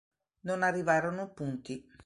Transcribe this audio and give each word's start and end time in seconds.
Non 0.47 0.63
arrivarono 0.63 1.31
punti. 1.31 1.87